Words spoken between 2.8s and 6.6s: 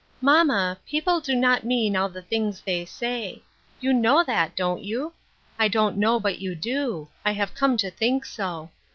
say. You know that, don't you? I don't know but you